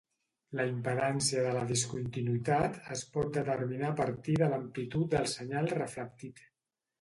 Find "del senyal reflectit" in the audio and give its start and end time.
5.13-6.43